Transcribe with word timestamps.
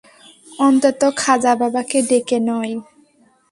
অন্তত 0.59 1.01
খাজা 1.17 1.53
বাবাকে 1.61 1.97
ডেকে 2.09 2.37
নয়। 2.47 2.73